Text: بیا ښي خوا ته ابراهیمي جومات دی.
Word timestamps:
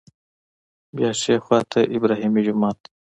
بیا 0.95 1.09
ښي 1.21 1.35
خوا 1.45 1.59
ته 1.71 1.79
ابراهیمي 1.95 2.41
جومات 2.47 2.77
دی. 2.83 2.89